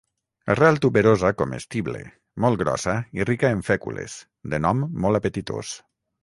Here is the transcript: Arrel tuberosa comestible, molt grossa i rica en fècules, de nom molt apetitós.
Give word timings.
Arrel 0.51 0.77
tuberosa 0.85 1.29
comestible, 1.41 2.01
molt 2.45 2.61
grossa 2.63 2.95
i 3.21 3.27
rica 3.31 3.53
en 3.57 3.63
fècules, 3.69 4.17
de 4.55 4.61
nom 4.65 4.83
molt 5.05 5.21
apetitós. 5.23 5.77